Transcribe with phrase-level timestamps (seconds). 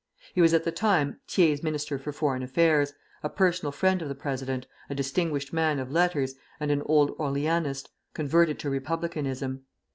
[0.33, 4.15] He was at the time Thiers' Minister for Foreign Affairs, a personal friend of the
[4.15, 9.65] president, a distinguished man of letters, and an old Orleanist converted to Republicanism.